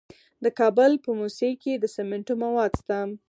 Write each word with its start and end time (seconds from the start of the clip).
د 0.43 0.45
کابل 0.59 0.91
په 1.03 1.09
موسهي 1.19 1.53
کې 1.63 1.73
د 1.77 1.85
سمنټو 1.95 2.33
مواد 2.43 2.71
شته. 2.81 2.99